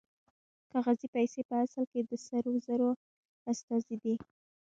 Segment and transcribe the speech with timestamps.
[0.71, 2.89] کاغذي پیسې په اصل کې د سرو زرو
[3.51, 4.13] استازي دي